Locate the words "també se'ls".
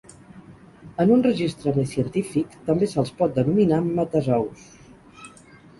2.71-3.15